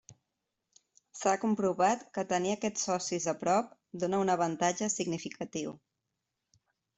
[1.17, 5.77] S'ha comprovat que tenir aquests socis a prop dóna un avantatge significatiu.